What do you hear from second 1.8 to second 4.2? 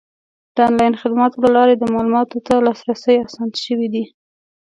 معلوماتو ته لاسرسی اسان شوی دی.